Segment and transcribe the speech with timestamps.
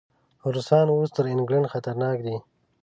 [0.53, 2.37] روسان اوس تر انګلینډ خطرناک دي.